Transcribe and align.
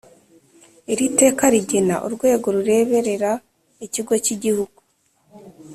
Iri 0.91 1.05
teka 1.19 1.43
rigena 1.53 1.95
Urwego 2.05 2.47
rureberera 2.55 3.31
Ikigo 3.85 4.13
cy 4.23 4.31
Igihugu 4.35 4.79